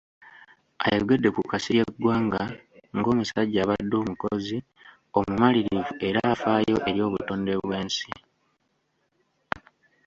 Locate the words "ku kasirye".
1.35-1.83